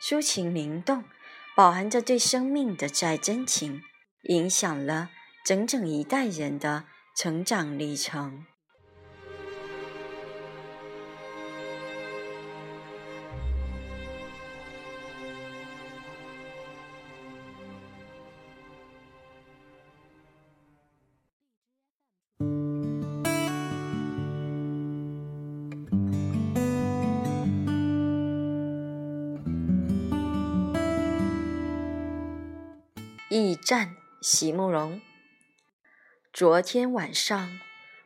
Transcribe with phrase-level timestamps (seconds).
[0.00, 1.04] 抒情灵动，
[1.56, 3.82] 饱含着对生命的再真情，
[4.22, 5.10] 影响了
[5.44, 6.84] 整整一代人的
[7.16, 8.46] 成长历程。
[33.30, 35.02] 驿站，席慕容。
[36.32, 37.60] 昨天晚上，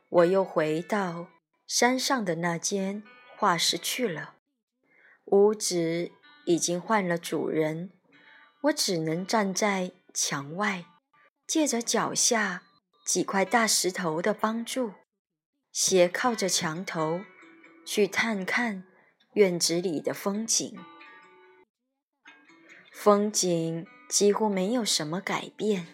[0.09, 1.29] 我又回到
[1.65, 3.05] 山上的那间
[3.37, 4.35] 画室去了。
[5.27, 6.11] 屋子
[6.45, 7.93] 已经换了主人，
[8.63, 10.87] 我只能站在墙外，
[11.47, 12.65] 借着脚下
[13.07, 14.95] 几块大石头的帮助，
[15.71, 17.21] 斜靠着墙头，
[17.87, 18.83] 去探看
[19.35, 20.77] 院子里的风景。
[22.93, 23.87] 风景。
[24.13, 25.87] 几乎没有什么改变。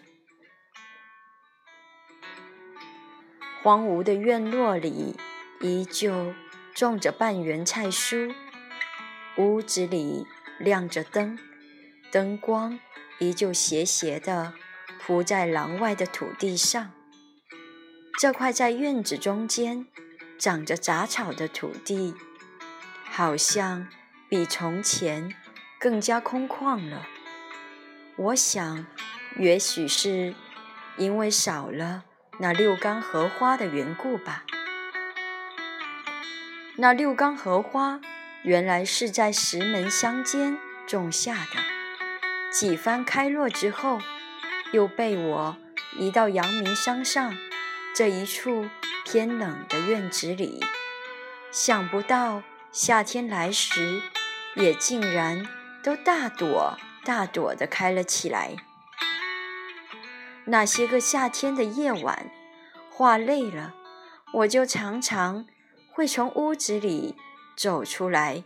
[3.63, 5.15] 荒芜的院落里
[5.61, 6.33] 依旧
[6.75, 8.35] 种着半圆菜蔬，
[9.37, 10.27] 屋子里
[10.59, 11.39] 亮着灯，
[12.11, 12.77] 灯光
[13.19, 14.53] 依旧斜斜地
[14.99, 16.91] 铺在廊外的土地上。
[18.19, 19.87] 这块在院子中间
[20.37, 22.13] 长着杂草的土地，
[23.09, 23.87] 好像
[24.27, 25.33] 比从前
[25.79, 27.07] 更加空旷了。
[28.21, 28.85] 我想，
[29.37, 30.35] 也许是
[30.97, 32.03] 因为少了
[32.39, 34.43] 那六缸荷花的缘故吧。
[36.75, 38.01] 那六缸荷花
[38.43, 41.61] 原来是在石门乡间种下的，
[42.51, 44.01] 几番开落之后，
[44.73, 45.57] 又被我
[45.97, 47.37] 移到阳明山上
[47.95, 48.67] 这一处
[49.05, 50.59] 偏冷的院子里。
[51.51, 52.43] 想不到
[52.73, 54.01] 夏天来时，
[54.55, 55.47] 也竟然
[55.81, 56.77] 都大朵。
[57.03, 58.55] 大朵的开了起来。
[60.45, 62.31] 那些个夏天的夜晚，
[62.91, 63.75] 画累了，
[64.33, 65.45] 我就常常
[65.91, 67.15] 会从屋子里
[67.55, 68.43] 走出来，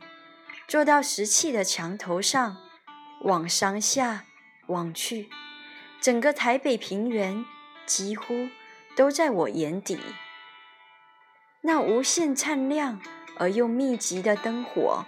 [0.67, 2.57] 坐到石砌的墙头上，
[3.21, 4.25] 往山下
[4.67, 5.29] 望去。
[6.01, 7.45] 整个台北平原
[7.85, 8.49] 几乎
[8.97, 9.97] 都在我眼底。
[11.61, 12.99] 那无限灿亮
[13.37, 15.05] 而又密集的灯火，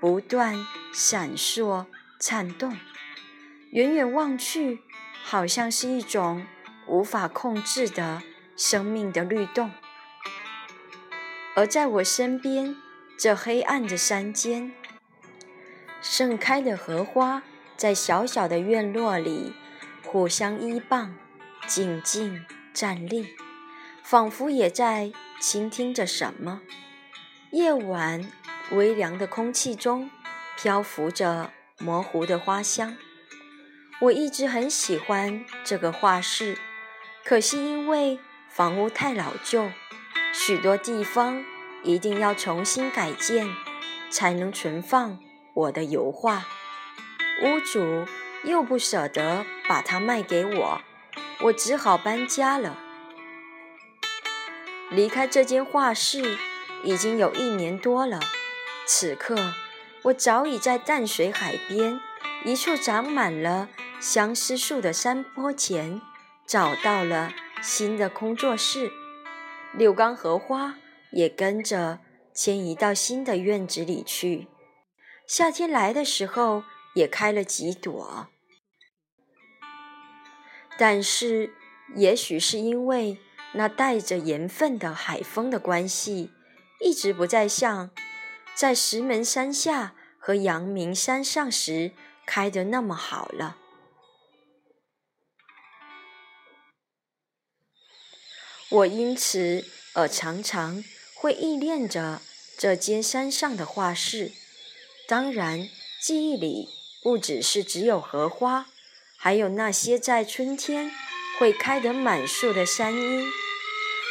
[0.00, 1.86] 不断闪烁。
[2.24, 2.78] 颤动，
[3.72, 4.78] 远远望去，
[5.24, 6.46] 好像是一种
[6.86, 8.22] 无法控制的
[8.56, 9.72] 生命的律动。
[11.56, 12.76] 而在我身边，
[13.18, 14.72] 这黑暗的山间，
[16.00, 17.42] 盛开的荷花
[17.76, 19.52] 在小小的院落里
[20.06, 21.16] 互相依傍，
[21.66, 23.34] 静静站立，
[24.04, 26.62] 仿佛也在倾听着什么。
[27.50, 28.30] 夜晚
[28.70, 30.08] 微凉的空气中，
[30.56, 31.50] 漂浮着。
[31.82, 32.96] 模糊的花香，
[34.02, 36.56] 我一直很喜欢这个画室，
[37.24, 39.70] 可惜因为房屋太老旧，
[40.32, 41.44] 许多地方
[41.82, 43.48] 一定要重新改建，
[44.10, 45.18] 才能存放
[45.54, 46.44] 我的油画。
[47.42, 48.06] 屋主
[48.44, 50.80] 又不舍得把它卖给我，
[51.40, 52.78] 我只好搬家了。
[54.90, 56.38] 离开这间画室
[56.84, 58.20] 已经有一年多了，
[58.86, 59.36] 此刻。
[60.04, 62.00] 我早已在淡水海边
[62.44, 63.68] 一处长满了
[64.00, 66.00] 相思树的山坡前
[66.44, 67.32] 找到了
[67.62, 68.90] 新的工作室，
[69.72, 70.74] 六缸荷花
[71.12, 72.00] 也跟着
[72.34, 74.48] 迁移到新的院子里去。
[75.28, 76.64] 夏天来的时候
[76.96, 78.26] 也开了几朵，
[80.76, 81.54] 但是
[81.94, 83.18] 也许是因为
[83.54, 86.32] 那带着盐分的海风的关系，
[86.80, 87.90] 一直不再像。
[88.54, 91.92] 在石门山下和阳明山上时
[92.26, 93.56] 开得那么好了。
[98.70, 100.82] 我因此而常常
[101.14, 102.22] 会忆念着
[102.56, 104.32] 这间山上的画室。
[105.08, 105.68] 当然，
[106.00, 106.68] 记忆里
[107.02, 108.66] 不只是只有荷花，
[109.18, 110.90] 还有那些在春天
[111.38, 113.30] 会开得满树的山樱，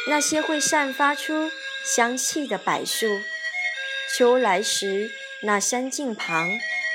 [0.08, 1.50] 那些会散发出
[1.84, 3.06] 香气的柏树。
[4.16, 5.10] 秋来时，
[5.42, 6.48] 那山径旁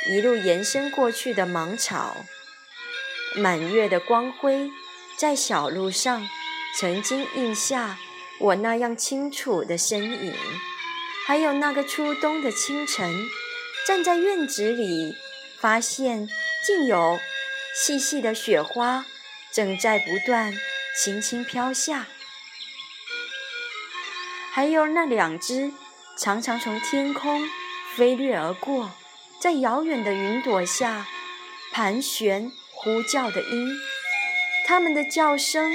[0.09, 2.15] 一路延伸过去的芒草，
[3.35, 4.69] 满月的光辉
[5.17, 6.27] 在小路上。
[6.79, 7.97] 曾经印下
[8.39, 10.35] 我那样清楚的身影，
[11.25, 13.25] 还有那个初冬的清晨，
[13.87, 15.15] 站在院子里，
[15.59, 16.29] 发现
[16.67, 17.17] 竟有
[17.73, 19.05] 细细的雪花
[19.51, 20.53] 正在不断
[21.01, 22.05] 轻轻飘下，
[24.51, 25.71] 还有那两只
[26.19, 27.47] 常常从天空
[27.95, 28.91] 飞掠而过，
[29.39, 31.05] 在遥远的云朵下
[31.71, 33.69] 盘旋呼叫的鹰，
[34.65, 35.71] 它们的叫声。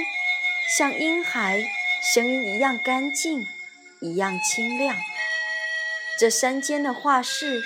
[0.77, 1.63] 像婴孩
[2.01, 3.45] 声音一样干净，
[4.01, 4.95] 一样清亮。
[6.17, 7.61] 这山间的画室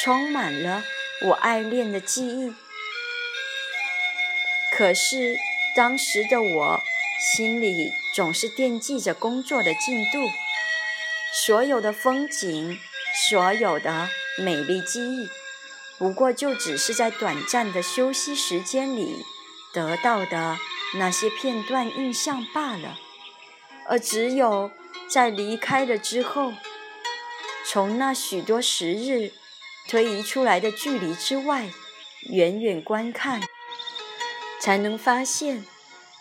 [0.00, 0.82] 充满了
[1.26, 2.54] 我爱恋的记忆。
[4.76, 5.36] 可是
[5.76, 6.80] 当时的我
[7.20, 10.26] 心里总是惦记着工作的进度，
[11.46, 12.78] 所有的风景，
[13.30, 14.08] 所有的
[14.38, 15.28] 美丽记忆，
[15.98, 19.24] 不过就只是在短暂的休息时间里
[19.72, 20.58] 得到的。
[20.94, 22.98] 那些片段印象罢了，
[23.86, 24.70] 而只有
[25.06, 26.54] 在离开了之后，
[27.66, 29.32] 从那许多时日
[29.86, 31.68] 推移出来的距离之外，
[32.30, 33.42] 远远观看，
[34.62, 35.66] 才能发现，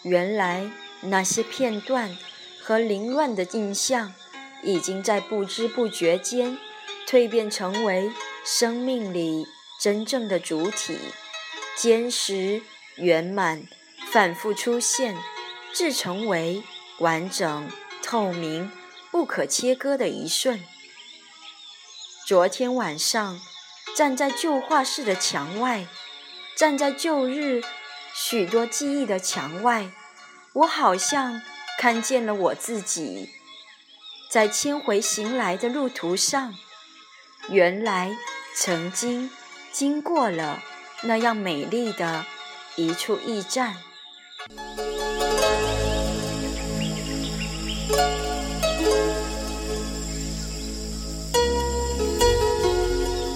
[0.04, 2.18] 原来那些片段
[2.62, 4.14] 和凌乱的印象，
[4.64, 6.58] 已经在不知不觉间
[7.08, 8.12] 蜕变成为
[8.46, 9.46] 生命里
[9.80, 10.98] 真正的主体，
[11.76, 12.62] 坚实
[12.96, 13.68] 圆满。
[14.10, 15.18] 反复出现，
[15.74, 16.64] 至成为
[17.00, 17.70] 完整、
[18.02, 18.72] 透明、
[19.12, 20.64] 不可切割的一瞬。
[22.26, 23.38] 昨天晚上，
[23.98, 25.88] 站在旧画室的墙外，
[26.56, 27.62] 站在旧日
[28.16, 29.92] 许多记忆的墙外，
[30.54, 31.42] 我好像
[31.78, 33.30] 看见了我自己，
[34.30, 36.54] 在千回行来的路途上，
[37.50, 38.16] 原来
[38.56, 39.30] 曾经
[39.72, 40.62] 经过了
[41.04, 42.26] 那样美丽的
[42.76, 43.78] 一处驿站。